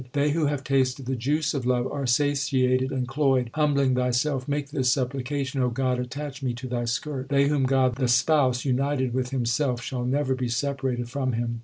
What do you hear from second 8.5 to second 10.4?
united with Himself shall never